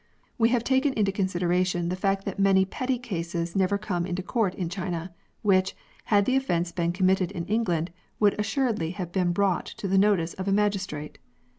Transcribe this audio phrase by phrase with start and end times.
[0.39, 4.55] We have taken into consideration the fact that many petty cases never come into court
[4.55, 9.67] in China, which, had the oflfence been committed in England, would assuredly have been brought
[9.67, 11.19] to the notice of a magistrate.